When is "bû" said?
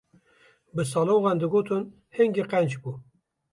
2.81-2.91